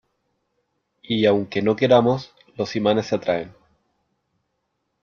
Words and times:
y 1.03 1.27
aunque 1.27 1.61
no 1.61 1.75
queramos, 1.75 2.33
los 2.57 2.75
imanes 2.75 3.05
se 3.05 3.15
atraen. 3.17 3.53